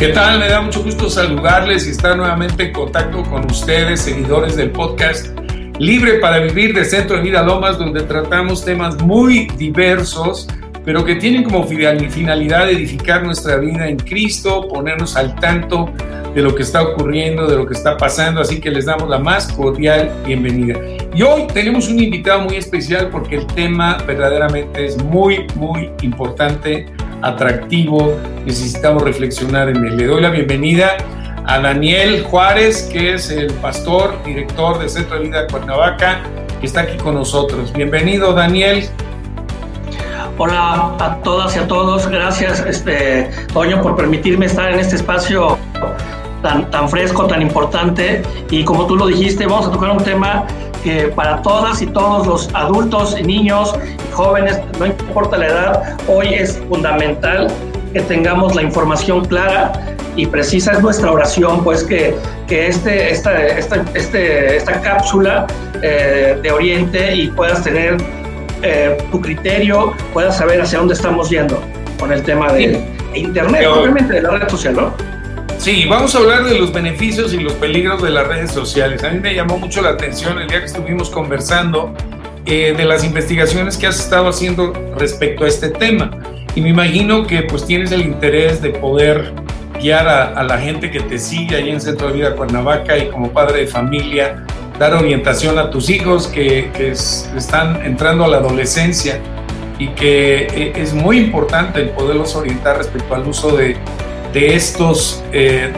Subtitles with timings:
[0.00, 0.38] ¿Qué tal?
[0.38, 5.38] Me da mucho gusto saludarles y estar nuevamente en contacto con ustedes, seguidores del podcast
[5.78, 10.48] Libre para Vivir de Centro de Vida Lomas, donde tratamos temas muy diversos,
[10.86, 15.92] pero que tienen como finalidad edificar nuestra vida en Cristo, ponernos al tanto
[16.34, 19.18] de lo que está ocurriendo, de lo que está pasando, así que les damos la
[19.18, 20.78] más cordial bienvenida.
[21.14, 26.86] Y hoy tenemos un invitado muy especial porque el tema verdaderamente es muy, muy importante
[27.22, 29.96] atractivo, necesitamos reflexionar en él.
[29.96, 30.96] Le doy la bienvenida
[31.46, 36.20] a Daniel Juárez, que es el pastor, director de Centro de Vida Cuernavaca,
[36.60, 37.72] que está aquí con nosotros.
[37.72, 38.88] Bienvenido, Daniel.
[40.38, 42.06] Hola a todas y a todos.
[42.06, 45.58] Gracias, este, Toño, por permitirme estar en este espacio
[46.42, 48.22] tan, tan fresco, tan importante.
[48.50, 50.46] Y como tú lo dijiste, vamos a tocar un tema
[50.82, 53.74] que para todas y todos los adultos, niños
[54.12, 57.48] jóvenes, no importa la edad, hoy es fundamental
[57.92, 59.72] que tengamos la información clara
[60.16, 60.72] y precisa.
[60.72, 62.14] Es nuestra oración, pues, que,
[62.46, 65.46] que este, esta, esta, este, esta cápsula
[65.82, 67.96] eh, de Oriente y puedas tener
[68.62, 71.62] eh, tu criterio, puedas saber hacia dónde estamos yendo
[71.98, 72.80] con el tema de,
[73.14, 75.09] Internet, obviamente de la red social, ¿no?
[75.60, 79.04] Sí, vamos a hablar de los beneficios y los peligros de las redes sociales.
[79.04, 81.92] A mí me llamó mucho la atención el día que estuvimos conversando
[82.46, 86.12] eh, de las investigaciones que has estado haciendo respecto a este tema.
[86.54, 89.34] Y me imagino que pues tienes el interés de poder
[89.78, 93.30] guiar a, la gente que te sigue ahí en Centro de Vida Cuernavaca y como
[93.30, 94.46] padre de familia,
[94.78, 99.20] dar orientación a tus hijos que, que están entrando a la adolescencia
[99.78, 103.76] y que eh, es muy importante el poderlos orientar respecto al uso de
[104.32, 105.72] de estos eh,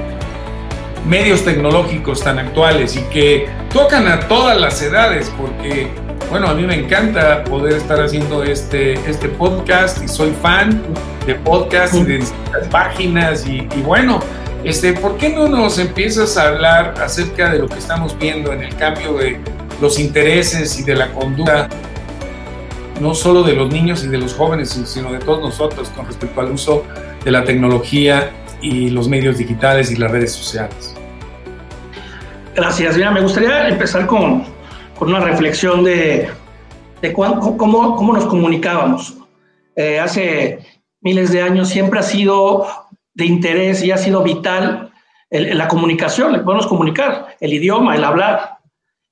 [1.06, 5.88] medios tecnológicos tan actuales y que tocan a todas las edades, porque,
[6.30, 10.82] bueno, a mí me encanta poder estar haciendo este, este podcast y soy fan
[11.26, 14.20] de podcast y de distintas páginas y, y bueno,
[14.64, 18.62] este, ¿por qué no nos empiezas a hablar acerca de lo que estamos viendo en
[18.62, 19.40] el cambio de
[19.80, 21.68] los intereses y de la conducta,
[23.00, 26.40] no solo de los niños y de los jóvenes, sino de todos nosotros con respecto
[26.40, 26.84] al uso
[27.24, 28.30] de la tecnología
[28.62, 30.94] y los medios digitales y las redes sociales.
[32.54, 32.96] Gracias.
[32.96, 34.44] Mira, me gustaría empezar con,
[34.98, 36.28] con una reflexión de,
[37.00, 39.18] de cómo, cómo, nos comunicábamos.
[39.74, 40.60] Eh, hace
[41.00, 42.66] miles de años siempre ha sido
[43.14, 44.90] de interés y ha sido vital
[45.30, 48.58] la comunicación, le podemos comunicar, el idioma, el hablar.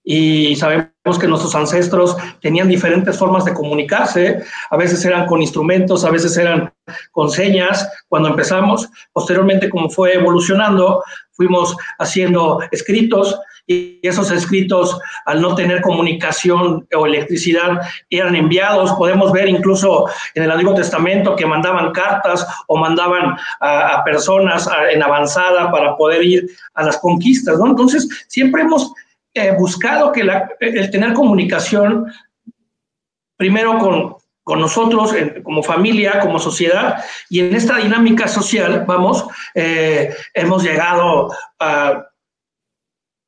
[0.05, 6.05] Y sabemos que nuestros ancestros tenían diferentes formas de comunicarse, a veces eran con instrumentos,
[6.05, 6.73] a veces eran
[7.11, 7.89] con señas.
[8.09, 11.03] Cuando empezamos, posteriormente como fue evolucionando,
[11.33, 19.33] fuimos haciendo escritos y esos escritos al no tener comunicación o electricidad eran enviados, podemos
[19.33, 25.71] ver incluso en el Antiguo Testamento que mandaban cartas o mandaban a, personas en avanzada
[25.71, 27.69] para poder ir a las conquistas, ¿no?
[27.69, 28.93] Entonces, siempre hemos
[29.35, 30.23] eh, buscado que
[30.61, 32.13] el tener comunicación
[33.37, 39.25] primero con, con nosotros como familia, como sociedad, y en esta dinámica social, vamos,
[39.55, 42.07] eh, hemos llegado a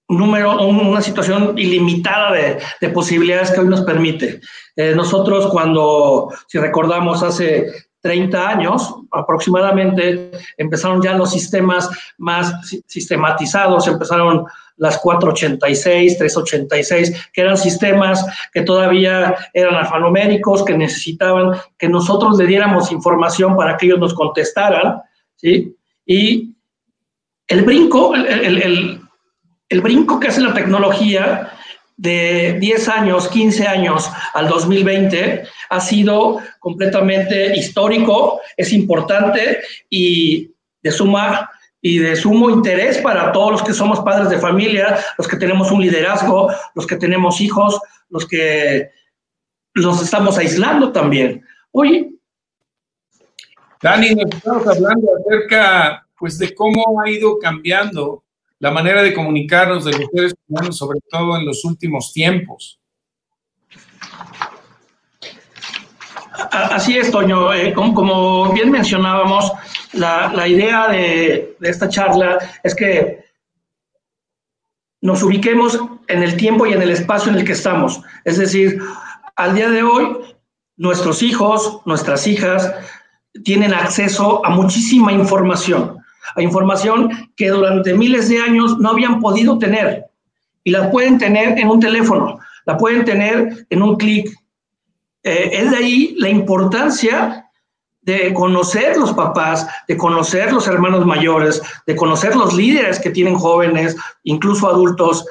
[0.09, 4.41] número, una situación ilimitada de, de posibilidades que hoy nos permite.
[4.77, 7.67] Eh, nosotros cuando, si recordamos, hace
[8.03, 12.53] 30 años aproximadamente, empezaron ya los sistemas más
[12.87, 14.45] sistematizados, empezaron
[14.77, 22.47] las 486, 386, que eran sistemas que todavía eran alfanuméricos, que necesitaban que nosotros le
[22.47, 25.01] diéramos información para que ellos nos contestaran,
[25.37, 25.77] ¿sí?
[26.05, 26.57] Y
[27.47, 29.01] el brinco, el,
[29.69, 31.53] el brinco que hace la tecnología
[31.97, 40.51] de 10 años, 15 años al 2020 ha sido completamente histórico, es importante y
[40.83, 41.51] de suma
[41.81, 45.73] y de sumo interés para todos los que somos padres de familia, los que tenemos
[45.73, 48.91] un liderazgo, los que tenemos hijos, los que
[49.75, 51.45] los estamos aislando también.
[51.73, 52.19] Hoy.
[53.83, 58.23] Dani, nos estamos hablando acerca pues, de cómo ha ido cambiando
[58.63, 62.79] la manera de comunicarnos de los seres humanos, sobre todo en los últimos tiempos.
[66.53, 67.53] Así es, Toño.
[67.53, 69.51] Eh, como, bien mencionábamos,
[69.95, 73.25] la, idea de, esta charla es que
[75.01, 78.01] nos ubiquemos en el tiempo y en el espacio en el que estamos.
[78.25, 78.81] Es decir,
[79.35, 80.19] al día de hoy,
[80.77, 82.73] nuestros hijos, nuestras hijas,
[83.43, 86.02] tienen acceso a muchísima información,
[86.35, 90.07] a información que durante miles de años no habían podido tener.
[90.65, 94.31] Y la pueden tener en un teléfono, la pueden tener en un clic.
[95.25, 97.47] Eh, es de ahí la importancia
[98.03, 103.37] de conocer los papás, de conocer los hermanos mayores, de conocer los líderes que tienen
[103.37, 105.25] jóvenes, incluso adultos,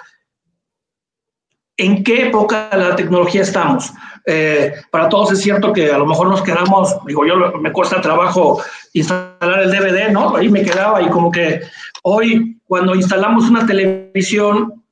[1.77, 3.91] en qué época de la tecnología estamos.
[4.25, 8.01] Eh, para todos es cierto que a lo mejor nos quedamos, digo yo, me cuesta
[8.01, 8.62] trabajo
[8.94, 10.35] instalar el DVD, ¿no?
[10.35, 11.62] Ahí me quedaba y como que
[12.03, 14.83] hoy cuando instalamos una televisión,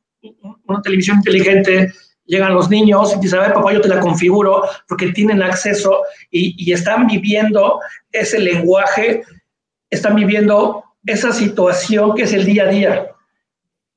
[0.66, 1.94] una televisión inteligente,
[2.26, 6.02] llegan los niños y dicen, a ver, papá, yo te la configuro porque tienen acceso
[6.30, 7.80] y, y están viviendo
[8.12, 9.24] ese lenguaje,
[9.90, 13.08] están viviendo esa situación que es el día a día.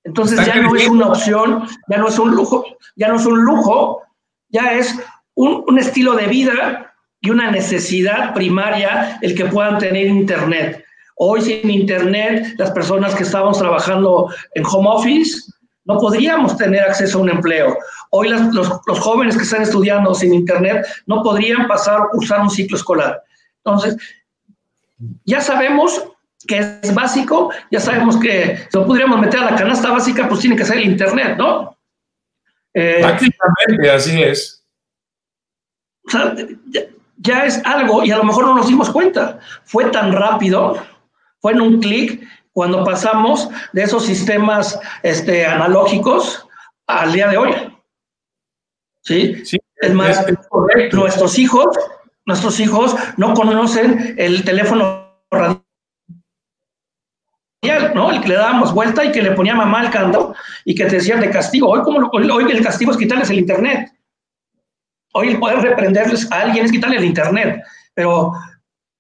[0.05, 2.65] Entonces ya no es una opción, ya no es un lujo,
[2.97, 4.03] ya no es un lujo,
[4.49, 4.95] ya es
[5.35, 10.85] un, estilo de vida y una necesidad primaria el que puedan tener Internet.
[11.17, 15.53] Hoy sin Internet, las personas que estábamos trabajando en home office,
[15.85, 17.77] no podríamos tener acceso a un empleo.
[18.11, 18.55] Hoy los,
[18.87, 23.23] los, jóvenes que están estudiando sin Internet no podrían pasar cursar un ciclo escolar.
[23.65, 23.97] Entonces,
[25.25, 26.05] ya sabemos
[26.47, 30.41] que es básico, ya sabemos que si lo pudiéramos meter a la canasta básica, pues
[30.41, 31.77] tiene que ser el Internet, ¿no?
[32.75, 34.62] Eh, Prácticamente, así es.
[36.07, 36.35] O sea,
[37.19, 39.39] ya, es algo y a lo mejor no nos dimos cuenta.
[39.65, 40.77] Fue tan rápido,
[41.41, 46.47] fue en un clic cuando pasamos de esos sistemas este, analógicos
[46.87, 47.53] al día de hoy.
[49.03, 49.45] ¿Sí?
[49.45, 50.25] sí es más,
[50.93, 51.67] nuestros hijos,
[52.25, 55.61] nuestros hijos no conocen el teléfono radial
[57.95, 58.11] ¿no?
[58.11, 60.35] El que le dábamos vuelta y que le ponía mamá al candado
[60.65, 61.69] y que te decían de castigo.
[61.69, 63.93] Hoy, como hoy el castigo es quitarles el internet.
[65.13, 67.63] Hoy el poder reprenderles a alguien es quitarle el internet.
[67.95, 68.33] Pero,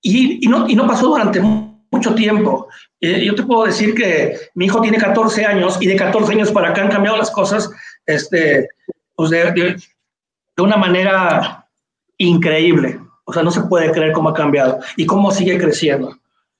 [0.00, 2.68] y, y, no, y no pasó durante mucho tiempo.
[3.00, 6.50] Eh, yo te puedo decir que mi hijo tiene 14 años y de 14 años
[6.52, 7.70] para acá han cambiado las cosas
[8.06, 8.68] este,
[9.14, 9.76] pues de, de,
[10.56, 11.68] de una manera
[12.18, 13.00] increíble.
[13.24, 16.16] O sea, no se puede creer cómo ha cambiado y cómo sigue creciendo.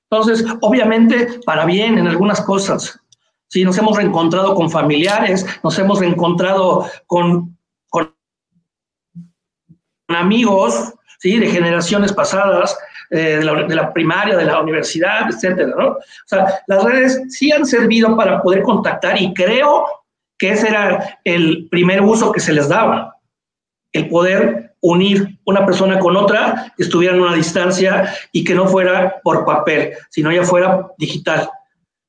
[0.09, 2.99] Entonces, obviamente, para bien en algunas cosas.
[3.47, 7.52] Sí, nos hemos reencontrado con familiares, nos hemos reencontrado con,
[10.15, 11.37] amigos, ¿sí?
[11.37, 12.77] De generaciones pasadas,
[13.09, 15.87] eh, de, la, de, la, primaria, de la universidad, etcétera, ¿no?
[15.89, 19.85] O sea, las redes sí han servido para poder contactar y creo
[20.37, 23.17] que ese era el primer uso que se les daba,
[23.91, 28.67] el poder unir una persona con otra, que estuvieran a una distancia y que no
[28.67, 31.49] fuera por papel, sino ya fuera digital.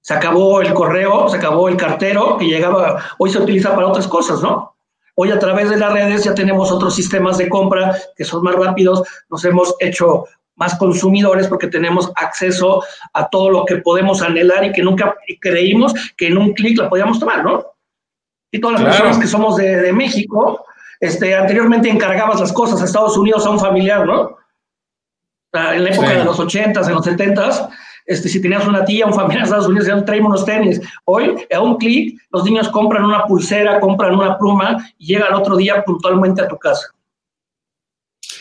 [0.00, 4.08] Se acabó el correo, se acabó el cartero que llegaba, hoy se utiliza para otras
[4.08, 4.73] cosas, ¿no?
[5.16, 8.54] Hoy a través de las redes ya tenemos otros sistemas de compra que son más
[8.56, 10.24] rápidos, nos hemos hecho
[10.56, 12.82] más consumidores porque tenemos acceso
[13.12, 16.88] a todo lo que podemos anhelar y que nunca creímos que en un clic la
[16.88, 17.64] podíamos tomar, ¿no?
[18.50, 18.96] Y todas las claro.
[18.96, 20.64] personas que somos de, de México,
[21.00, 24.36] este, anteriormente encargabas las cosas a Estados Unidos a un familiar, ¿no?
[25.52, 26.14] En la época sí.
[26.14, 27.68] de los 80s, en los 70s,
[28.06, 30.80] este, si tenías una tía, un familiar en Estados Unidos, decían, tráeme unos tenis.
[31.04, 35.34] Hoy, a un clic, los niños compran una pulsera, compran una pluma y llega el
[35.34, 36.88] otro día puntualmente a tu casa.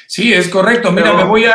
[0.07, 0.91] Sí, es correcto.
[0.91, 1.53] Mira, Pero, me, voy a,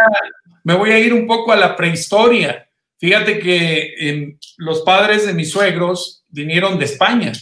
[0.65, 2.69] me voy a ir un poco a la prehistoria.
[2.99, 7.33] Fíjate que eh, los padres de mis suegros vinieron de España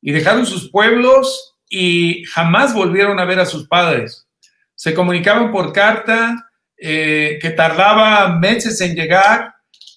[0.00, 4.28] y dejaron sus pueblos y jamás volvieron a ver a sus padres.
[4.74, 9.53] Se comunicaban por carta, eh, que tardaba meses en llegar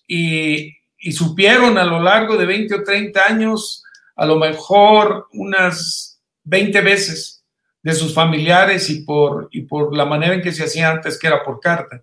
[0.08, 3.84] y, y, supieron a lo largo de 20 o 30 años,
[4.16, 7.44] a lo mejor unas 20 veces
[7.84, 11.28] de sus familiares y por, y por la manera en que se hacía antes, que
[11.28, 12.02] era por carta.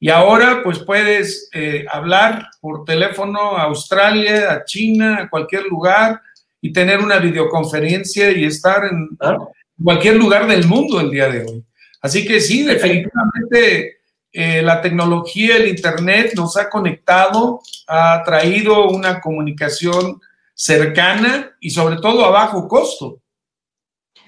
[0.00, 6.20] Y ahora pues puedes eh, hablar por teléfono a Australia, a China, a cualquier lugar,
[6.60, 9.50] y tener una videoconferencia y estar en claro.
[9.82, 11.64] cualquier lugar del mundo el día de hoy.
[12.00, 13.97] Así que sí, definitivamente
[14.32, 20.20] eh, la tecnología, el Internet nos ha conectado, ha traído una comunicación
[20.54, 23.20] cercana y sobre todo a bajo costo.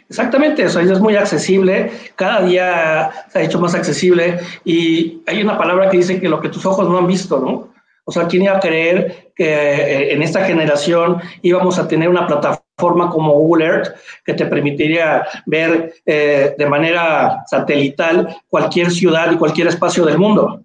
[0.09, 5.57] Exactamente, eso es muy accesible, cada día se ha hecho más accesible y hay una
[5.57, 7.73] palabra que dice que lo que tus ojos no han visto, ¿no?
[8.04, 12.26] O sea, ¿quién iba a creer que eh, en esta generación íbamos a tener una
[12.26, 13.89] plataforma como Google Earth
[14.25, 20.65] que te permitiría ver eh, de manera satelital cualquier ciudad y cualquier espacio del mundo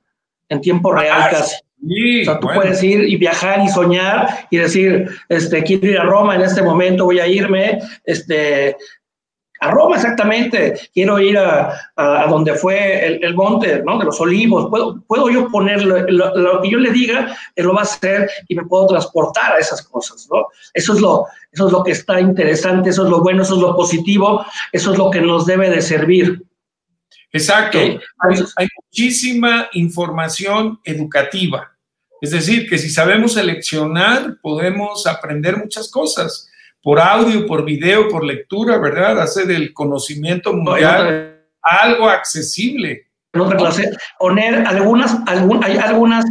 [0.49, 1.55] en tiempo real ah, casi?
[1.87, 2.61] Sí, o sea, tú bueno.
[2.61, 6.63] puedes ir y viajar y soñar y decir, este, quiero ir a Roma en este
[6.63, 8.75] momento, voy a irme, este,
[9.65, 13.97] a Roma exactamente, quiero ir a, a, a donde fue el, el, monte ¿no?
[13.97, 17.65] de los olivos, puedo, puedo yo poner lo, lo, lo, que yo le diga, él
[17.65, 20.47] lo va a hacer y me puedo transportar a esas cosas, ¿no?
[20.73, 23.61] Eso es, lo, eso es lo que está interesante, eso es lo bueno, eso es
[23.61, 26.43] lo positivo, eso es lo que nos debe de servir.
[27.31, 27.79] Exacto.
[27.79, 31.71] hay, muchísima información educativa.
[32.21, 36.49] Es decir, que si sabemos seleccionar, podemos aprender muchas cosas
[36.85, 39.19] por audio, por video, por lectura, ¿verdad?
[39.19, 43.07] Hace del conocimiento mundial algo accesible.
[43.33, 43.89] En otra clase,
[44.19, 46.25] poner algunas, hay algunas,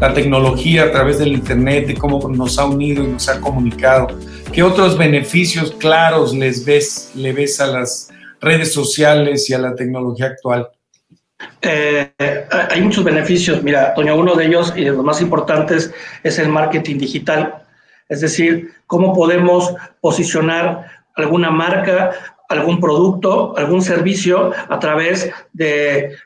[0.00, 4.08] la tecnología a través del Internet, de cómo nos ha unido y nos ha comunicado.
[4.52, 8.08] ¿Qué otros beneficios claros les ves, le ves a las
[8.40, 10.68] redes sociales y a la tecnología actual?
[11.62, 12.10] Eh,
[12.70, 13.62] hay muchos beneficios.
[13.62, 15.92] Mira, Toño, uno de ellos y de los más importantes
[16.22, 17.64] es el marketing digital.
[18.08, 22.12] Es decir, cómo podemos posicionar alguna marca,
[22.48, 26.16] algún producto, algún servicio a través de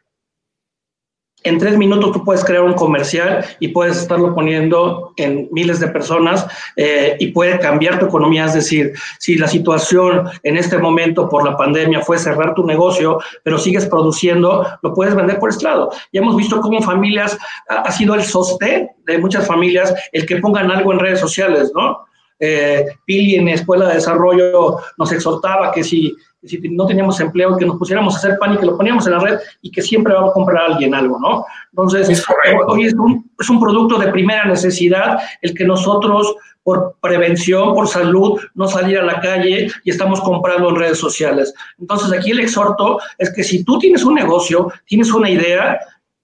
[1.45, 5.89] en tres minutos tú puedes crear un comercial y puedes estarlo poniendo en miles de
[5.89, 6.47] personas
[6.77, 8.47] eh, y puede cambiar tu economía.
[8.47, 13.21] Es decir, si la situación en este momento por la pandemia fue cerrar tu negocio,
[13.43, 15.91] pero sigues produciendo, lo puedes vender por este lado.
[16.13, 17.37] Ya hemos visto cómo familias
[17.69, 22.07] ha, sido el sostén de muchas familias el que pongan algo en redes sociales, ¿no?
[22.39, 26.15] Eh, Pili en Escuela de Desarrollo nos exhortaba que si
[26.47, 29.13] si no teníamos empleo, que nos pusiéramos a hacer pan y que lo poníamos en
[29.13, 31.45] la red y que siempre va a comprar alguien algo, ¿no?
[31.71, 32.25] Entonces,
[32.67, 37.89] hoy es un, es un producto de primera necesidad el que nosotros, por prevención, por
[37.89, 41.55] salud, no salir a la calle y estamos comprando en redes sociales.
[41.79, 45.79] Entonces, aquí el exhorto es que si tú tienes un negocio, tienes una idea,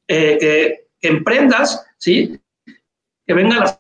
[0.07, 2.39] eh, que emprendas, ¿sí?
[3.27, 3.80] Que venga la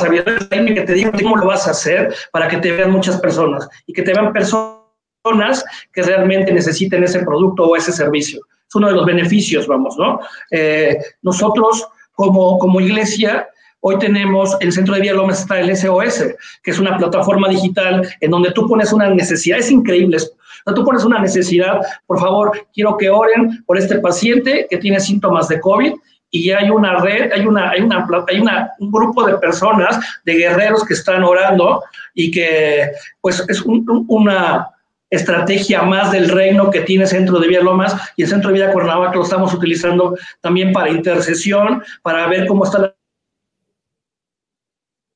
[0.00, 3.68] sabiduría que te diga cómo lo vas a hacer para que te vean muchas personas
[3.86, 8.40] y que te vean personas que realmente necesiten ese producto o ese servicio.
[8.68, 10.20] Es uno de los beneficios, vamos, ¿no?
[10.50, 13.48] Eh, nosotros como, como iglesia
[13.82, 18.06] Hoy tenemos el Centro de Vía Lomas está el SOS, que es una plataforma digital
[18.20, 20.36] en donde tú pones una necesidad, es increíble esto.
[20.74, 25.48] Tú pones una necesidad, por favor, quiero que oren por este paciente que tiene síntomas
[25.48, 25.94] de COVID
[26.30, 30.34] y hay una red, hay una, hay una, hay una, un grupo de personas, de
[30.34, 31.82] guerreros que están orando
[32.14, 34.68] y que pues es una,
[35.10, 38.72] estrategia más del reino que tiene Centro de Vía Lomas y el Centro de Vida
[38.72, 42.94] Cuernavaca lo estamos utilizando también para intercesión, para ver cómo está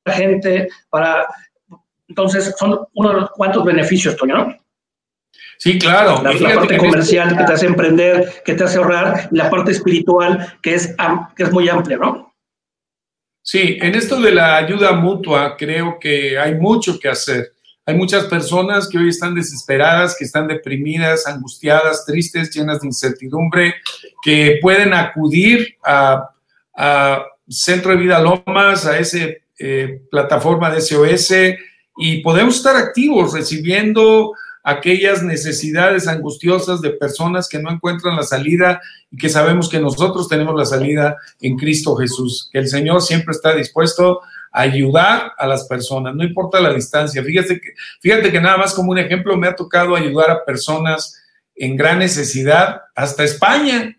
[0.03, 1.25] la gente, para...
[2.09, 4.64] Entonces, son uno de los cuantos beneficios, Toño, ¿no?
[5.57, 6.21] Sí, claro.
[6.21, 10.75] La, parte comercial que te hace emprender, que te hace ahorrar, la parte espiritual que
[10.75, 10.95] es,
[11.35, 12.33] que es muy amplia, ¿no?
[13.41, 17.51] Sí, en esto de la ayuda mutua creo que hay mucho que hacer.
[17.85, 23.75] Hay muchas personas que hoy están desesperadas, que están deprimidas, angustiadas, tristes, llenas de incertidumbre,
[24.23, 26.29] que pueden acudir a,
[27.47, 29.19] Centro de Vida Lomas, a esa
[29.59, 31.33] eh, plataforma de SOS,
[31.95, 34.33] y podemos estar activos recibiendo
[34.65, 38.81] aquellas necesidades angustiosas de personas que no encuentran la salida
[39.11, 43.31] y que sabemos que nosotros tenemos la salida en Cristo Jesús, que el Señor siempre
[43.31, 47.23] está dispuesto ayudar a las personas, no importa la distancia.
[47.23, 51.21] Fíjate que, fíjate que nada más como un ejemplo me ha tocado ayudar a personas
[51.53, 53.95] en gran necesidad hasta España.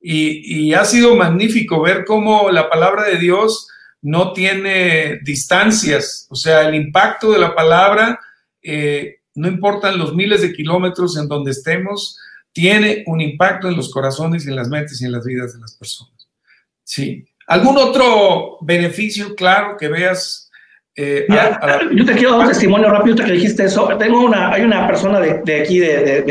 [0.00, 3.68] Y, ha sido magnífico ver cómo la palabra de Dios
[4.00, 6.26] no tiene distancias.
[6.28, 8.18] O sea, el impacto de la palabra,
[8.60, 12.18] eh, no importan los miles de kilómetros en donde estemos,
[12.52, 15.60] tiene un impacto en los corazones y en las mentes y en las vidas de
[15.60, 16.28] las personas.
[16.84, 20.50] Sí, ¿Algún otro beneficio claro que veas?
[20.94, 21.26] Eh,
[21.94, 23.88] yo te quiero dar un testimonio rápido que dijiste eso.
[23.98, 26.22] Tengo una, hay una persona de, aquí, de,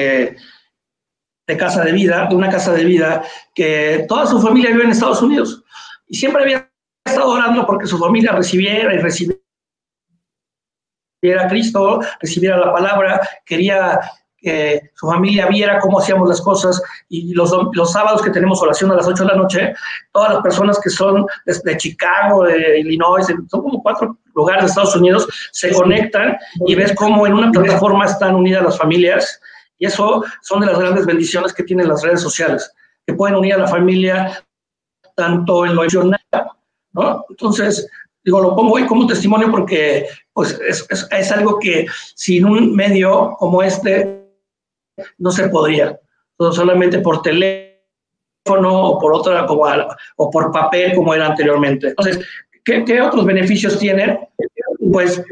[1.47, 4.91] de, casa de vida, de una casa de vida, que toda su familia vive en
[4.91, 5.63] Estados Unidos
[6.07, 6.71] y siempre había
[7.05, 9.40] estado orando porque su familia recibiera y recibiera
[11.39, 13.99] a Cristo, recibiera la palabra, quería
[14.41, 16.81] que su familia viera cómo hacíamos las cosas.
[17.09, 19.73] Y los, los sábados que tenemos oración a las 8 de la noche,
[20.11, 24.95] todas las personas que son de, Chicago, de Illinois, son como cuatro lugares de Estados
[24.95, 29.39] Unidos, se conectan y ves cómo en una plataforma están unidas las familias.
[29.77, 32.71] Y eso son de las grandes bendiciones que tienen las redes sociales,
[33.05, 34.43] que pueden unir a la familia
[35.15, 36.19] tanto en lo emocional,
[36.93, 37.25] ¿no?
[37.29, 37.87] Entonces,
[38.23, 41.85] digo, lo pongo hoy como testimonio porque pues, es, es, es algo que
[42.15, 44.21] sin un medio como este
[45.17, 45.99] no se podría,
[46.37, 47.71] solamente por teléfono
[48.45, 49.65] o por otra, como,
[50.17, 51.89] o por papel como era anteriormente.
[51.89, 52.19] Entonces,
[52.63, 54.27] ¿qué, otros beneficios tiene?
[54.91, 55.23] Pues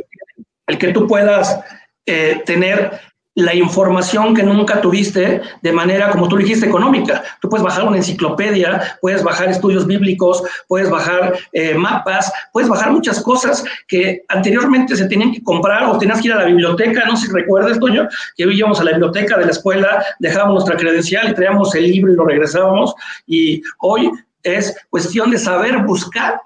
[0.67, 1.59] el que tú puedas
[2.05, 2.91] eh, tener
[3.35, 7.23] la información que nunca tuviste de manera, como tú dijiste, económica.
[7.41, 12.91] Tú puedes bajar una enciclopedia, puedes bajar estudios bíblicos, puedes bajar eh, mapas, puedes bajar
[12.91, 17.05] muchas cosas que anteriormente se tenían que comprar o tenías que ir a la biblioteca,
[17.05, 20.77] no sé si recuerdas, Toño, que íbamos a la biblioteca de la escuela, dejábamos nuestra
[20.77, 22.93] credencial y traíamos el libro y lo regresábamos.
[23.25, 24.11] Y hoy
[24.43, 26.41] es cuestión de saber buscar,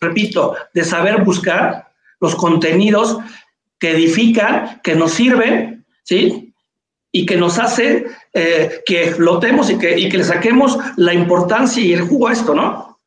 [0.00, 3.18] repito, de saber buscar los contenidos
[3.82, 6.54] que edifican, que nos sirven, ¿sí?
[7.10, 11.82] Y que nos hace eh, que flotemos y que, y que le saquemos la importancia
[11.82, 13.00] y el jugo a esto, ¿no?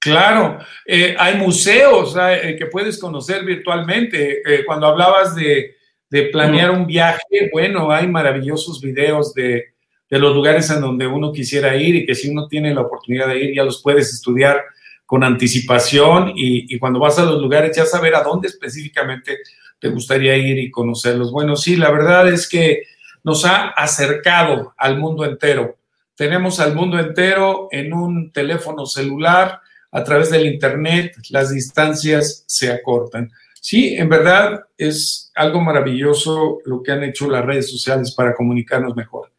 [0.00, 4.40] Claro, eh, hay museos eh, que puedes conocer virtualmente.
[4.64, 5.76] cuando hablabas de,
[6.08, 9.74] de planear un viaje, bueno, hay maravillosos videos de,
[10.08, 13.28] de, los lugares en donde uno quisiera ir y que si uno tiene la oportunidad
[13.28, 14.64] de ir, ya los puedes estudiar
[15.06, 19.38] con anticipación y, cuando vas a los lugares ya saber a dónde específicamente
[19.78, 21.30] te gustaría ir y conocerlos.
[21.30, 22.84] Bueno, sí, la verdad es que
[23.22, 25.76] nos ha acercado al mundo entero.
[26.14, 32.70] Tenemos al mundo entero en un teléfono celular, a través del Internet, las distancias se
[32.72, 33.30] acortan.
[33.60, 38.96] Sí, en verdad es algo maravilloso lo que han hecho las redes sociales para comunicarnos
[38.96, 39.30] mejor.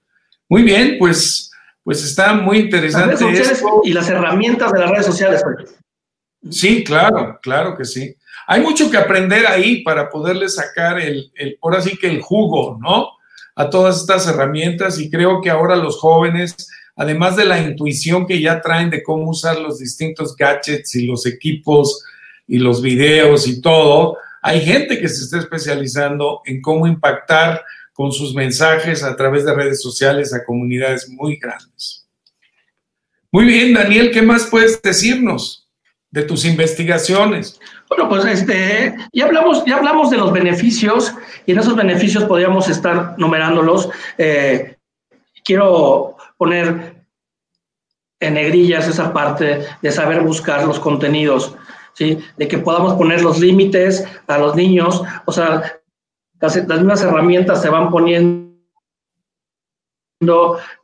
[0.48, 1.52] Muy bien, pues
[1.86, 3.24] pues está muy interesante.
[3.84, 5.42] y las herramientas de las redes sociales.
[5.44, 5.76] Pues.
[6.50, 8.16] Sí, claro, claro que sí.
[8.48, 12.80] Hay mucho que aprender ahí para poderle sacar el, el, ahora sí que el jugo,
[12.82, 13.10] ¿no?
[13.56, 16.56] A todas estas herramientas y creo que ahora los jóvenes,
[16.96, 21.28] además de la intuición que ya traen de cómo usar los distintos gadgets y los
[21.28, 22.04] equipos
[22.48, 27.64] y los videos y todo, hay gente que se está especializando en cómo impactar
[27.96, 32.06] con sus mensajes a través de redes sociales a comunidades muy grandes.
[33.32, 35.70] Muy bien, Daniel, ¿qué más puedes decirnos
[36.12, 37.58] de tus investigaciones?
[37.88, 41.14] Bueno, pues este, ya hablamos, ya hablamos de los beneficios
[41.46, 43.90] y en esos beneficios podríamos estar numerándolos.
[44.18, 44.76] Eh,
[45.46, 47.06] quiero poner
[48.20, 51.56] en negrillas esa parte de saber buscar los contenidos,
[51.94, 52.20] ¿sí?
[52.36, 55.80] de que podamos poner los límites a los niños, o sea,
[56.46, 58.46] las, mismas herramientas se van poniendo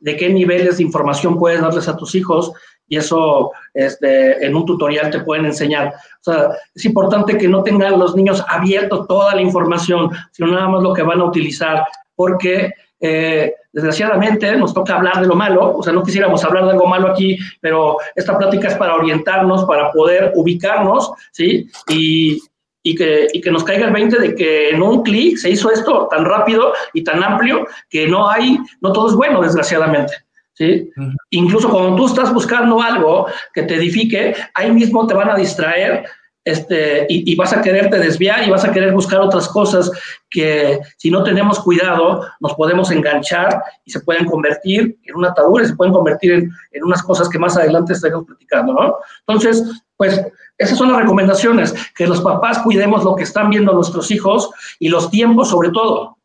[0.00, 2.52] de qué niveles de información puedes darles a tus hijos
[2.88, 5.94] y eso este, en un tutorial te pueden enseñar.
[6.20, 10.68] O sea, es importante que no tengan los niños abiertos toda la información, sino nada
[10.68, 15.76] más lo que van a utilizar, porque eh, desgraciadamente nos toca hablar de lo malo,
[15.76, 19.64] o sea, no quisiéramos hablar de algo malo aquí, pero esta plática es para orientarnos,
[19.64, 21.68] para poder ubicarnos, ¿sí?
[21.88, 22.40] Y,
[22.82, 25.70] y que, y que nos caiga el 20 de que en un clic se hizo
[25.70, 30.12] esto tan rápido y tan amplio que no hay, no todo es bueno, desgraciadamente.
[30.54, 30.90] ¿sí?
[31.30, 36.04] Incluso cuando tú estás buscando algo que te edifique, ahí mismo te van a distraer
[36.44, 39.88] este, y, vas a quererte desviar y vas a querer buscar otras cosas
[40.28, 45.64] que si no tenemos cuidado nos podemos enganchar y se pueden convertir en una atadura,
[45.64, 48.96] se pueden convertir en, en unas cosas que más adelante estaremos platicando, ¿no?
[49.20, 49.62] Entonces,
[50.02, 50.20] pues
[50.58, 54.88] esas son las recomendaciones, que los papás cuidemos lo que están viendo nuestros hijos y
[54.88, 56.18] los tiempos sobre todo.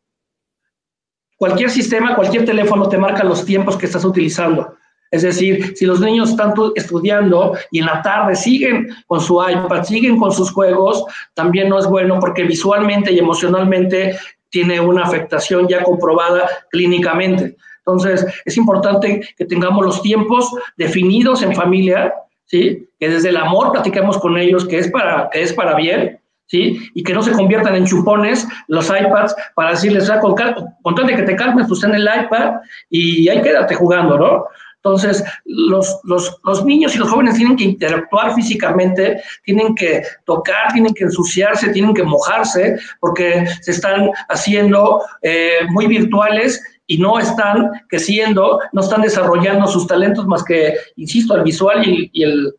[1.37, 4.73] Cualquier sistema, cualquier teléfono te marca los tiempos que estás utilizando.
[5.11, 9.83] Es decir, si los niños están estudiando y en la tarde siguen con su iPad,
[9.83, 14.17] siguen con sus juegos, también no es bueno porque visualmente y emocionalmente
[14.49, 17.55] tiene una afectación ya comprobada clínicamente.
[17.85, 22.11] Entonces, es importante que tengamos los tiempos definidos en familia,
[22.47, 22.89] ¿sí?
[22.99, 26.79] Que desde el amor platiquemos con ellos, que es para, que es para bien, ¿sí?
[26.93, 30.36] Y que no se conviertan en chupones los iPads para decirles, ah, con,
[30.81, 32.55] con tal de que te calmes, pues en el iPad
[32.89, 34.45] y ahí quédate jugando, ¿no?
[34.77, 40.71] Entonces, los, los, los, niños y los jóvenes tienen que interactuar físicamente, tienen que tocar,
[40.71, 47.19] tienen que ensuciarse, tienen que mojarse, porque se están haciendo eh, muy virtuales y no
[47.19, 52.54] están creciendo, no están desarrollando sus talentos más que, insisto, el visual y, y el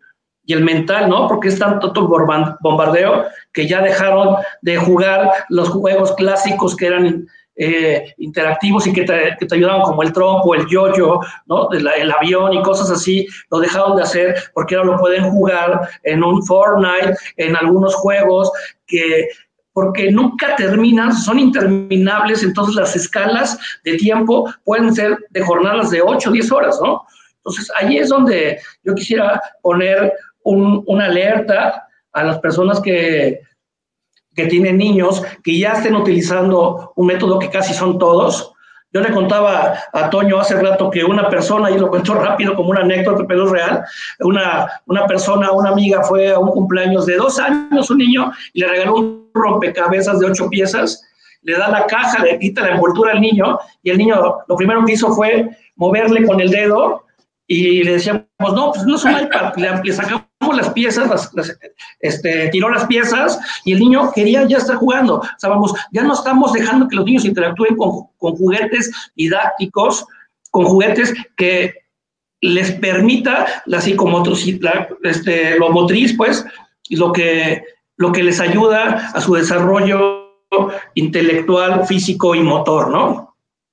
[0.49, 1.29] y el mental, ¿no?
[1.29, 1.93] Porque es tanto
[2.61, 9.03] bombardeo que ya dejaron de jugar los juegos clásicos que eran eh, interactivos y que
[9.03, 11.71] te, que te, ayudaban como el trompo, el yoyo, ¿no?
[11.73, 15.87] El, el, avión y cosas así, lo dejaron de hacer porque ahora lo pueden jugar
[16.05, 18.51] en un Fortnite, en algunos juegos
[18.87, 19.29] que
[19.79, 26.03] porque nunca terminan, son interminables, entonces las escalas de tiempo pueden ser de jornadas de
[26.03, 27.07] 8 o 10 horas, ¿no?
[27.37, 30.13] Entonces ahí es donde yo quisiera poner
[30.43, 33.41] un, una alerta a las personas que,
[34.35, 38.53] que tienen niños que ya estén utilizando un método que casi son todos.
[38.91, 42.71] Yo le contaba a Toño hace rato que una persona, y lo cuento rápido como
[42.71, 43.85] una anécdota, pero es real,
[44.21, 48.61] una, una persona, una amiga fue a un cumpleaños de dos años, un niño, y
[48.61, 51.03] le regaló un rompecabezas de ocho piezas,
[51.43, 54.85] le da la caja, le quita la envoltura al niño, y el niño lo primero
[54.85, 57.05] que hizo fue moverle con el dedo,
[57.47, 61.35] y le decíamos, no, pues no es un iPad, le, le sacamos las piezas, las,
[61.35, 61.59] las,
[62.01, 65.21] este, tiró las piezas y el niño quería ya estar jugando.
[65.21, 70.07] O ya no estamos dejando que los niños interactúen con, con juguetes didácticos,
[70.51, 71.75] con juguetes que
[72.41, 76.45] les permita la psicomotriz, la, este, lo motriz, pues,
[76.89, 77.63] y lo que,
[77.97, 80.29] lo que les ayuda a su desarrollo
[80.95, 83.28] intelectual, físico y motor, ¿no?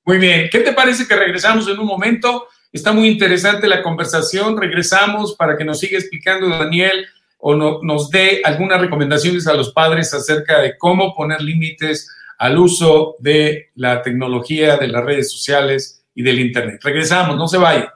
[0.06, 2.48] Muy bien, ¿qué te parece que regresamos en un momento?
[2.72, 4.56] Está muy interesante la conversación.
[4.56, 7.08] Regresamos para que nos siga explicando Daniel
[7.40, 12.60] o no, nos dé algunas recomendaciones a los padres acerca de cómo poner límites al
[12.60, 16.82] uso de la tecnología, de las redes sociales y del Internet.
[16.84, 17.88] Regresamos, no se vayan.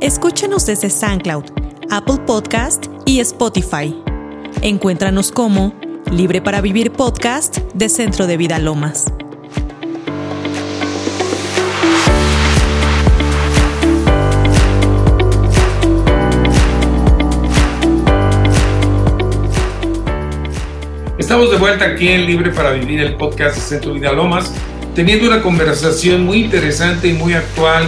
[0.00, 1.44] Escúchanos desde SoundCloud,
[1.90, 3.96] Apple Podcast y Spotify.
[4.62, 9.06] Encuéntranos como Libre para Vivir Podcast de Centro de Vida Lomas.
[21.18, 24.54] Estamos de vuelta aquí en Libre para Vivir, el podcast de Centro Vida Lomas,
[24.94, 27.84] teniendo una conversación muy interesante y muy actual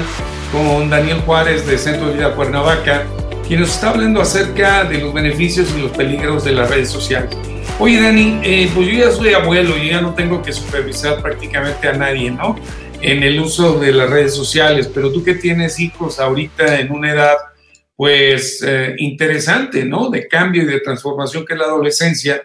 [0.50, 3.04] con Daniel Juárez de Centro de Vida Cuernavaca,
[3.46, 7.47] quien nos está hablando acerca de los beneficios y los peligros de las redes sociales.
[7.81, 11.87] Oye, Dani, eh, pues yo ya soy abuelo, yo ya no tengo que supervisar prácticamente
[11.87, 12.59] a nadie, ¿no?
[13.01, 17.12] En el uso de las redes sociales, pero tú que tienes hijos ahorita en una
[17.12, 17.37] edad,
[17.95, 20.11] pues eh, interesante, ¿no?
[20.11, 22.43] De cambio y de transformación que es la adolescencia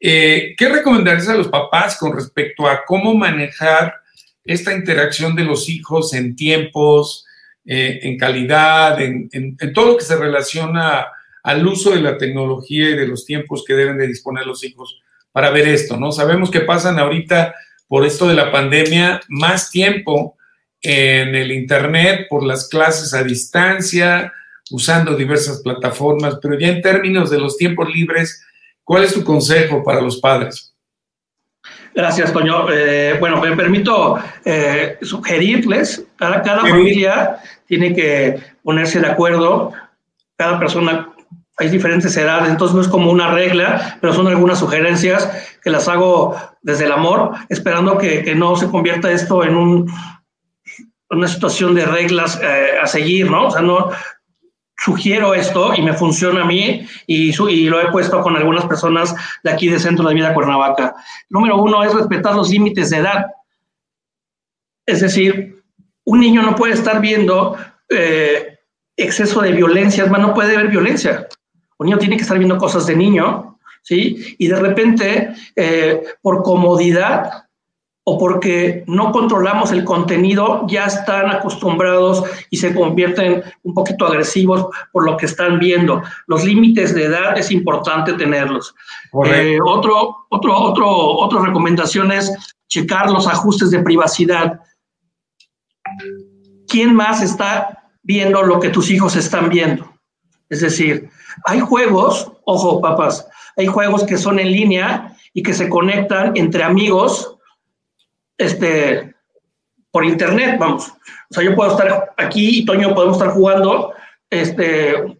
[0.00, 3.94] eh, ¿Qué recomendarías a los papás con respecto a cómo manejar
[4.44, 7.24] esta interacción de los hijos en tiempos,
[7.64, 11.06] en calidad, en, en, todo lo que se relaciona
[11.44, 15.00] al uso de la tecnología y de los tiempos que deben de disponer los hijos
[15.30, 16.10] para ver esto, ¿no?
[16.10, 17.54] Sabemos que pasan ahorita
[17.86, 20.36] por esto de la pandemia más tiempo
[20.82, 24.32] en el Internet, por las clases a distancia,
[24.72, 28.44] usando diversas plataformas, pero ya en términos de los tiempos libres,
[28.84, 30.72] ¿Cuál es tu consejo para los padres?
[31.94, 32.70] Gracias, Toño.
[32.70, 39.72] Eh, bueno, me permito eh, sugerirles, cada, cada familia tiene que ponerse de acuerdo,
[40.36, 41.08] cada persona,
[41.56, 45.30] hay diferentes edades, entonces no es como una regla, pero son algunas sugerencias
[45.62, 49.92] que las hago desde el amor, esperando que, que no se convierta esto en un,
[51.10, 53.46] una situación de reglas eh, a seguir, ¿no?
[53.46, 53.90] O sea, no,
[54.76, 58.66] sugiero esto y me funciona a mí y, su, y, lo he puesto con algunas
[58.66, 60.94] personas de aquí de Centro de Vida Cuernavaca.
[61.30, 63.26] Número uno es respetar los límites de edad.
[64.86, 65.62] Es decir,
[66.04, 67.56] un niño no puede estar viendo
[67.88, 68.58] eh,
[68.96, 71.28] exceso de violencia, más no puede ver violencia.
[71.78, 74.36] Un niño tiene que estar viendo cosas de niño, ¿sí?
[74.38, 77.44] Y de repente, eh, por comodidad,
[78.06, 84.66] o porque no controlamos el contenido, ya están acostumbrados y se convierten un poquito agresivos
[84.92, 86.02] por lo que están viendo.
[86.26, 88.74] Los límites de edad es importante tenerlos.
[89.24, 92.30] Eh, otro, otro, otro, otra recomendación es
[92.68, 94.60] checar los ajustes de privacidad.
[96.68, 99.93] ¿Quién más está viendo lo que tus hijos están viendo?
[100.48, 101.10] Es decir,
[101.44, 103.26] hay juegos, ojo papás,
[103.56, 107.36] hay juegos que son en línea y que se conectan entre amigos
[108.38, 109.14] este,
[109.90, 110.88] por internet, vamos.
[110.88, 113.92] O sea, yo puedo estar aquí y Toño podemos estar jugando
[114.30, 115.18] este,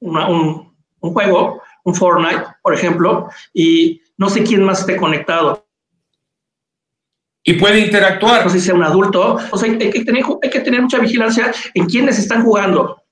[0.00, 5.64] una, un, un, juego, un Fortnite, por ejemplo, y no sé quién más esté conectado.
[7.44, 8.44] Y puede interactuar.
[8.44, 9.38] No sé si sea un adulto.
[9.50, 13.02] O sea, hay, que tener, hay que tener mucha vigilancia en quiénes están jugando.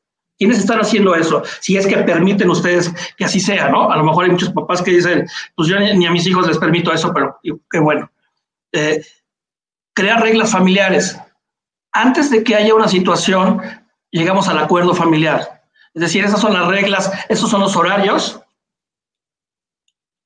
[0.43, 1.45] ¿Quiénes están haciendo eso?
[1.61, 3.93] Si es que permiten ustedes que así sea, ¿no?
[3.93, 6.59] A lo mejor hay muchos papás que dicen, pues yo ni, a mis hijos les
[6.59, 7.39] permito eso, pero
[7.71, 8.11] qué bueno.
[8.73, 9.07] Eh,
[9.95, 11.17] crear reglas familiares.
[11.93, 13.63] Antes de que haya una situación,
[14.11, 15.63] llegamos al acuerdo familiar.
[15.95, 18.41] Es decir, esas son las reglas, esos son los horarios.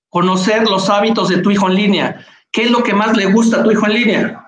[0.09, 2.26] Conocer los hábitos de tu hijo en línea.
[2.50, 4.45] ¿Qué es lo que más le gusta a tu hijo en línea?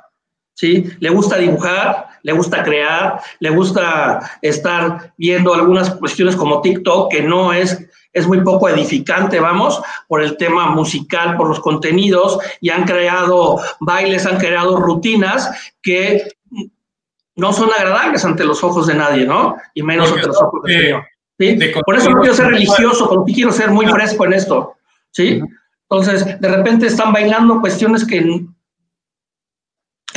[0.60, 0.90] ¿Sí?
[0.98, 2.08] ¿Le gusta dibujar?
[2.22, 8.26] le gusta crear, le gusta estar viendo algunas cuestiones como TikTok, que no es, es
[8.26, 14.26] muy poco edificante, vamos, por el tema musical, por los contenidos, y han creado bailes,
[14.26, 15.50] han creado rutinas
[15.82, 16.28] que
[17.36, 19.56] no son agradables ante los ojos de nadie, ¿no?
[19.74, 21.02] Y menos ante los ojos de Dios.
[21.38, 21.58] ¿sí?
[21.86, 24.74] Por eso no quiero ser religioso, porque quiero ser muy fresco en esto,
[25.12, 25.40] ¿sí?
[25.88, 28.44] Entonces, de repente están bailando cuestiones que,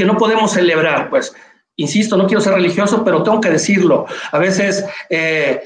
[0.01, 1.31] que no podemos celebrar, pues
[1.75, 4.07] insisto, no quiero ser religioso, pero tengo que decirlo.
[4.31, 5.61] A veces eh,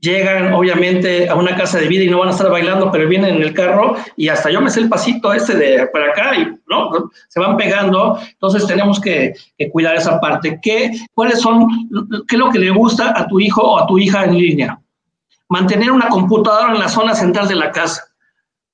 [0.00, 3.36] llegan, obviamente, a una casa de vida y no van a estar bailando, pero vienen
[3.36, 6.46] en el carro y hasta yo me sé el pasito este de para acá y
[6.66, 8.18] no, se van pegando.
[8.26, 10.58] Entonces tenemos que, que, cuidar esa parte.
[10.62, 11.68] ¿Qué, ¿Cuáles son,
[12.26, 14.80] qué es lo que le gusta a tu hijo o a tu hija en línea?
[15.50, 18.07] Mantener una computadora en la zona central de la casa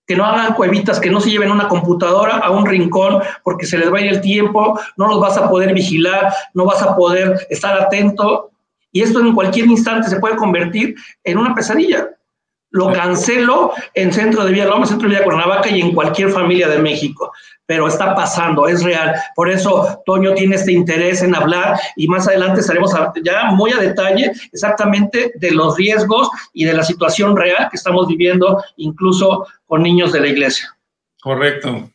[0.06, 3.78] que no hagan cuevitas, que no se lleven una computadora a un rincón porque se
[3.78, 6.94] les va a ir el tiempo, no los vas a poder vigilar, no vas a
[6.94, 8.50] poder estar atento.
[8.92, 12.10] Y esto en cualquier instante se puede convertir en una pesadilla.
[12.74, 16.66] Lo cancelo en Centro de Villa Loma, Centro de Villa Cuernavaca y en cualquier familia
[16.66, 17.32] de México.
[17.66, 19.14] Pero está pasando, es real.
[19.36, 23.76] Por eso Toño tiene este interés en hablar y más adelante estaremos ya muy a
[23.76, 29.84] detalle exactamente de los riesgos y de la situación real que estamos viviendo, incluso con
[29.84, 30.76] niños de la iglesia.
[31.22, 31.88] Correcto.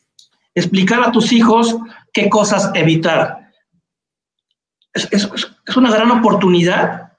[0.54, 1.76] Explicar a tus hijos
[2.10, 3.50] qué cosas evitar.
[4.94, 7.09] Es, es una gran oportunidad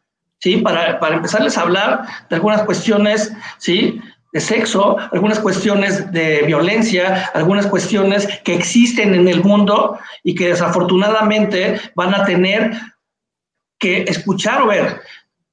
[0.41, 0.57] ¿sí?
[0.57, 4.01] Para, para empezarles a hablar de algunas cuestiones, ¿sí?
[4.33, 10.49] de sexo, algunas cuestiones de violencia, algunas cuestiones que existen en el mundo y que
[10.49, 12.71] desafortunadamente van a tener
[13.77, 15.01] que escuchar o ver.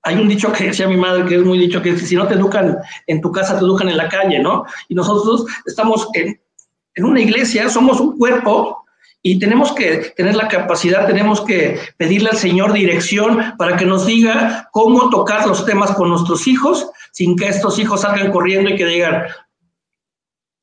[0.05, 2.35] Hay un dicho que decía mi madre, que es muy dicho, que si no te
[2.35, 4.65] educan en tu casa, te educan en la calle, ¿no?
[4.89, 6.41] Y nosotros estamos en,
[6.95, 8.85] en una iglesia, somos un cuerpo
[9.31, 14.07] y tenemos que tener la capacidad, tenemos que pedirle al Señor dirección para que nos
[14.07, 18.77] diga cómo tocar los temas con nuestros hijos sin que estos hijos salgan corriendo y
[18.77, 19.27] que digan,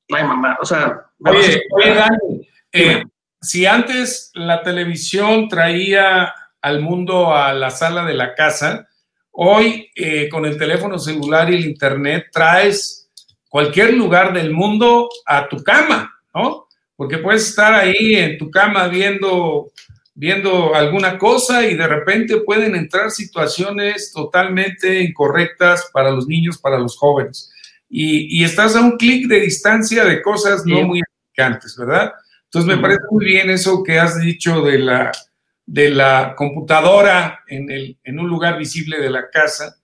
[0.09, 0.99] ay mamá, o sea...
[1.23, 3.03] Oye, Dani, eh,
[3.39, 8.87] si antes la televisión traía al mundo a la sala de la casa,
[9.29, 13.11] hoy eh, con el teléfono celular y el internet traes
[13.47, 16.64] cualquier lugar del mundo a tu cama, ¿no?
[16.95, 19.71] Porque puedes estar ahí en tu cama viendo,
[20.13, 26.79] viendo alguna cosa y de repente pueden entrar situaciones totalmente incorrectas para los niños, para
[26.79, 27.51] los jóvenes.
[27.89, 32.13] Y, estás a un clic de distancia de cosas no muy edificantes, ¿verdad?
[32.45, 35.11] Entonces me parece muy bien eso que has dicho de la,
[35.65, 39.77] de la computadora en, el, en un lugar visible de la casa,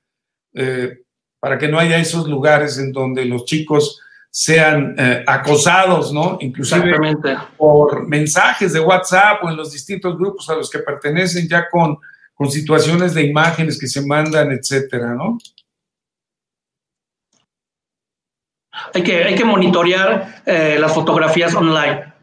[0.53, 0.99] eh,
[1.39, 4.01] para que no haya esos lugares en donde los chicos
[4.33, 6.37] sean eh, acosados, ¿no?
[6.39, 6.95] Inclusive
[7.57, 11.97] por mensajes de WhatsApp o en los distintos grupos a los que pertenecen ya con,
[12.33, 15.37] con situaciones de imágenes que se mandan, etcétera, ¿no?
[18.93, 22.13] Hay que, hay que monitorear eh, las fotografías online.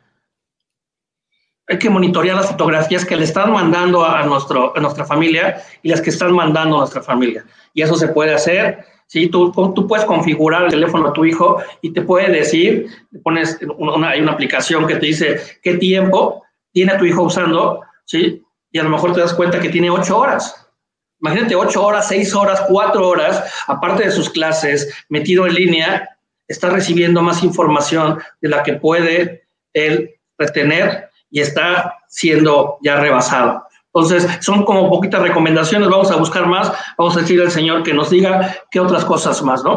[1.68, 5.90] Hay que monitorear las fotografías que le están mandando a, nuestro, a nuestra familia y
[5.90, 7.44] las que están mandando a nuestra familia.
[7.75, 9.27] Y eso se puede hacer ¿sí?
[9.27, 12.87] Tú, tú puedes configurar el teléfono a tu hijo y te puede decir,
[13.25, 18.44] pones una, hay una aplicación que te dice qué tiempo tiene tu hijo usando, ¿sí?
[18.71, 20.68] Y a lo mejor te das cuenta que tiene ocho horas.
[21.21, 26.09] Imagínate ocho horas, seis horas, cuatro horas, aparte de sus clases, metido en línea,
[26.47, 33.64] está recibiendo más información de la que puede él retener y está siendo ya rebasado.
[33.94, 37.94] Entonces, son como poquitas recomendaciones, vamos a buscar más, vamos a decir al Señor que
[37.94, 39.77] nos diga qué otras cosas más, ¿no?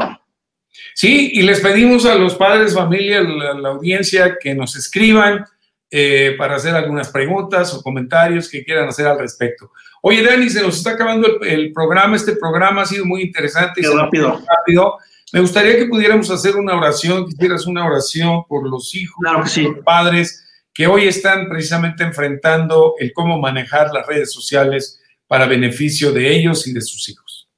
[0.94, 5.46] Sí, y les pedimos a los padres, familia, la, la audiencia que nos escriban
[5.94, 9.74] eh, para hacer algunas preguntas o comentarios que quieran hacer al respecto.
[10.02, 13.82] Oye, Dani, se nos está acabando el, programa, este programa ha sido muy interesante.
[13.82, 14.42] y rápido.
[14.48, 14.98] rápido.
[15.34, 19.44] Me gustaría que pudiéramos hacer una oración, que hicieras una oración por los hijos, claro
[19.44, 19.64] que sí.
[19.64, 26.12] los padres, que hoy están precisamente enfrentando el cómo manejar las redes sociales para beneficio
[26.12, 27.50] de ellos y de sus hijos.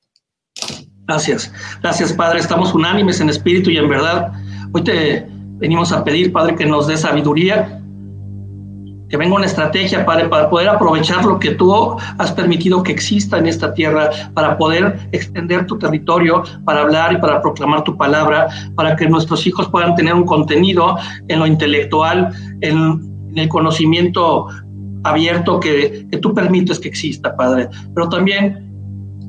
[1.06, 4.32] Gracias, gracias Padre, estamos unánimes en espíritu y en verdad.
[4.71, 7.82] Hoy te venimos a pedir, Padre, que nos dé sabiduría,
[9.13, 13.38] que venga una estrategia, Padre, para poder aprovechar lo que tú has permitido que exista
[13.38, 18.47] en esta tierra, para poder extender tu territorio, para hablar y para proclamar tu palabra,
[18.73, 20.97] para que nuestros hijos puedan tener un contenido
[21.28, 24.47] en lo intelectual, en, el conocimiento
[25.04, 27.69] abierto que, que tú permites que exista, Padre.
[27.93, 28.67] Pero también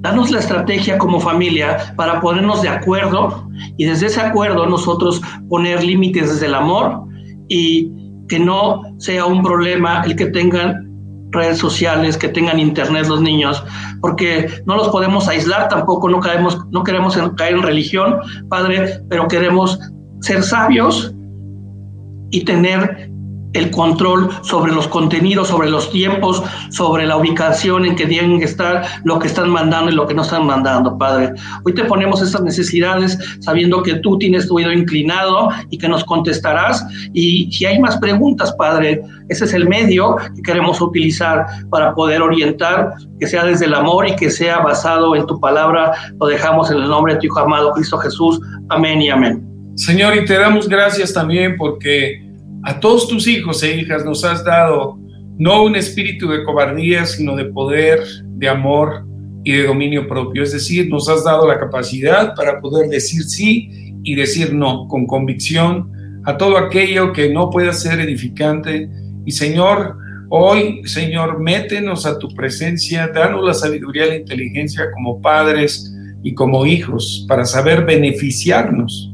[0.00, 5.20] danos la estrategia como familia para ponernos de acuerdo y desde ese acuerdo nosotros
[5.50, 7.04] poner límites desde el amor
[7.48, 10.84] y que no sea un problema el que tengan
[11.30, 13.62] redes sociales, que tengan internet los niños,
[14.00, 18.16] porque no los podemos aislar tampoco, no queremos, no queremos caer en religión,
[18.48, 19.78] Padre, pero queremos
[20.20, 21.12] ser sabios
[22.30, 23.10] y tener
[23.54, 28.44] el control sobre los contenidos, sobre los tiempos, sobre la ubicación en que tienen que
[28.44, 31.32] estar, lo que están mandando y lo que no están mandando, Padre.
[31.64, 36.04] Hoy te ponemos estas necesidades sabiendo que tú tienes tu oído inclinado y que nos
[36.04, 36.84] contestarás.
[37.12, 42.22] Y si hay más preguntas, Padre, ese es el medio que queremos utilizar para poder
[42.22, 45.92] orientar, que sea desde el amor y que sea basado en tu palabra.
[46.20, 48.40] Lo dejamos en el nombre de tu Hijo amado, Cristo Jesús.
[48.68, 49.42] Amén y amén.
[49.76, 52.23] Señor, y te damos gracias también porque
[52.64, 54.98] a todos tus hijos e hijas nos has dado
[55.38, 59.04] no un espíritu de cobardía, sino de poder, de amor
[59.44, 60.42] y de dominio propio.
[60.42, 63.68] Es decir, nos has dado la capacidad para poder decir sí
[64.02, 65.90] y decir no con convicción
[66.24, 68.88] a todo aquello que no pueda ser edificante.
[69.26, 69.96] Y Señor,
[70.30, 76.32] hoy, Señor, métenos a tu presencia, danos la sabiduría y la inteligencia como padres y
[76.32, 79.13] como hijos para saber beneficiarnos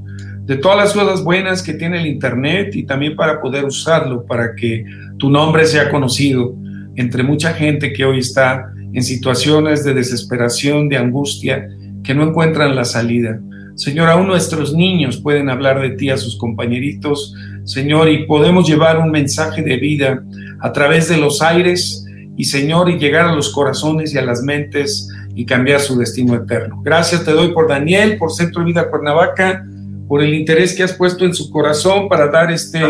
[0.50, 4.56] de todas las cosas buenas que tiene el Internet y también para poder usarlo para
[4.56, 4.84] que
[5.16, 6.56] tu nombre sea conocido
[6.96, 11.68] entre mucha gente que hoy está en situaciones de desesperación, de angustia,
[12.02, 13.38] que no encuentran la salida.
[13.76, 17.32] Señor, aún nuestros niños pueden hablar de ti a sus compañeritos,
[17.62, 20.20] Señor, y podemos llevar un mensaje de vida
[20.58, 22.04] a través de los aires
[22.36, 26.34] y, Señor, y llegar a los corazones y a las mentes y cambiar su destino
[26.34, 26.82] eterno.
[26.82, 29.64] Gracias te doy por Daniel, por Centro de Vida Cuernavaca
[30.10, 32.80] por el interés que has puesto en su corazón para dar este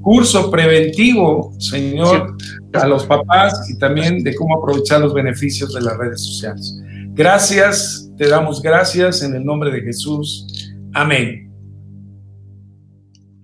[0.00, 2.38] curso preventivo, Señor,
[2.72, 6.80] a los papás y también de cómo aprovechar los beneficios de las redes sociales.
[7.08, 10.72] Gracias, te damos gracias en el nombre de Jesús.
[10.94, 11.52] Amén.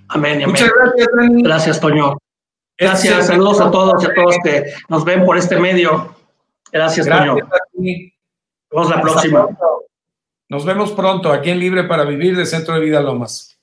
[0.09, 0.37] Amén.
[0.37, 0.49] amén.
[0.49, 1.43] Muchas gracias, Dani.
[1.43, 2.17] Gracias, Toño.
[2.79, 6.17] Gracias, saludos a todos y a todos que nos ven por este medio.
[6.73, 7.49] Gracias, gracias Toño.
[8.73, 9.47] Nos vemos la próxima.
[10.51, 13.60] Nos vemos pronto aquí en Libre para Vivir de Centro de Vida Lomas.